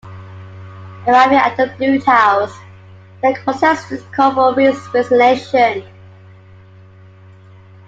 [1.05, 2.57] Arriving at the Blue House,
[3.21, 5.83] the protesters called for Rhee's resignation.